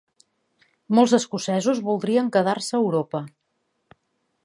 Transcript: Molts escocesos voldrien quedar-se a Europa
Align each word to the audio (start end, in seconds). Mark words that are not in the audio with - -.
Molts 0.99 1.13
escocesos 1.17 1.83
voldrien 1.91 2.35
quedar-se 2.39 2.77
a 2.79 2.83
Europa 2.87 3.23